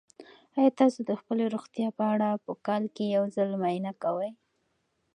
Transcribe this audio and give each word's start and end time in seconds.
آیا 0.57 0.71
تاسو 0.79 0.99
د 1.09 1.11
خپلې 1.19 1.43
روغتیا 1.53 1.87
په 1.97 2.03
اړه 2.13 2.29
په 2.45 2.51
کال 2.67 2.83
کې 2.95 3.03
یو 3.17 3.23
ځل 3.35 3.49
معاینه 3.61 3.91
کوئ؟ 4.03 4.31